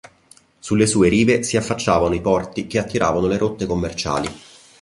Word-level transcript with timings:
Sulle 0.57 0.87
sue 0.87 1.09
rive 1.09 1.43
si 1.43 1.57
affacciavano 1.57 2.15
i 2.15 2.21
porti 2.21 2.65
che 2.65 2.79
attiravano 2.79 3.27
le 3.27 3.37
rotte 3.37 3.67
commerciali. 3.67 4.27